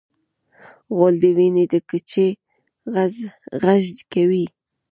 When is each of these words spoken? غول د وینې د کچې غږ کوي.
غول 0.95 1.15
د 1.23 1.25
وینې 1.37 1.65
د 1.73 1.75
کچې 1.89 2.27
غږ 3.63 3.85
کوي. 4.13 4.45